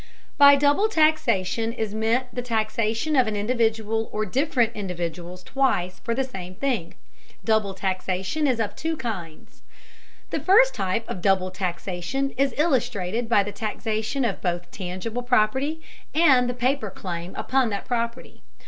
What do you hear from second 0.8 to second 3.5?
taxation is meant the taxation of an